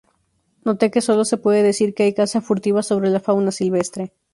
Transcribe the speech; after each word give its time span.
Note 0.65 0.89
que 0.89 0.99
solo 1.07 1.23
se 1.25 1.37
puede 1.37 1.61
decir 1.61 1.93
que 1.93 2.01
hay 2.01 2.15
caza 2.15 2.41
furtiva 2.41 2.81
sobre 2.81 3.11
la 3.11 3.19
fauna 3.19 3.51
silvestre. 3.51 4.13